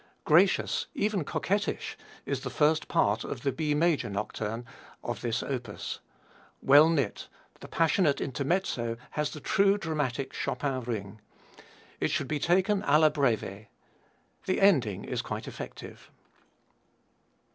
Gracious, 0.23 0.87
even 0.95 1.23
coquettish, 1.23 1.95
is 2.25 2.39
the 2.41 2.49
first 2.49 2.87
part 2.87 3.23
of 3.23 3.43
the 3.43 3.51
B 3.51 3.75
major 3.75 4.09
Nocturne 4.09 4.65
of 5.03 5.21
this 5.21 5.43
opus. 5.43 5.99
Well 6.59 6.89
knit, 6.89 7.27
the 7.59 7.67
passionate 7.67 8.19
intermezzo 8.19 8.97
has 9.11 9.29
the 9.29 9.39
true 9.39 9.77
dramatic 9.77 10.33
Chopin 10.33 10.81
ring. 10.81 11.21
It 11.99 12.09
should 12.09 12.27
be 12.27 12.39
taken 12.39 12.81
alla 12.81 13.11
breve. 13.11 13.67
The 14.47 14.59
ending 14.59 15.03
is 15.05 15.21
quite 15.21 15.47
effective. 15.47 16.09